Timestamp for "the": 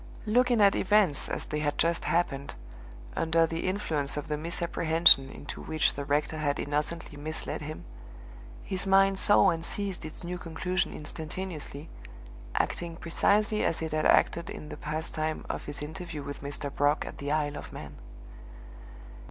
3.45-3.67, 4.29-4.35, 5.93-6.03, 14.69-14.75, 17.19-17.31